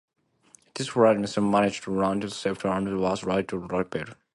[0.73, 4.15] The crippled plane managed to land safely and was later repaired.